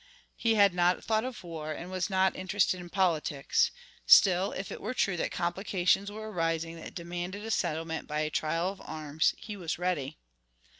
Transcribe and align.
He 0.35 0.55
had 0.55 0.73
not 0.73 1.03
thought 1.03 1.23
of 1.23 1.43
war, 1.43 1.71
and 1.73 1.91
was 1.91 2.09
not 2.09 2.35
interested 2.35 2.79
in 2.79 2.89
politics; 2.89 3.69
still, 4.07 4.51
if 4.51 4.71
it 4.71 4.81
were 4.81 4.95
true 4.95 5.15
that 5.17 5.31
complications 5.31 6.11
were 6.11 6.31
arising 6.31 6.75
that 6.77 6.95
demanded 6.95 7.45
a 7.45 7.51
settlement 7.51 8.07
by 8.07 8.21
a 8.21 8.31
trial 8.31 8.69
of 8.71 8.81
arms, 8.81 9.35
he 9.37 9.55
was 9.55 9.77
ready. 9.77 10.17